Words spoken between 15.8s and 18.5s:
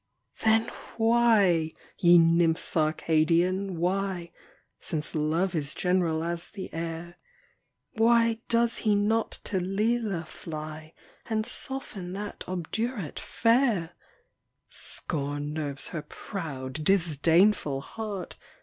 her proud, disdainful heart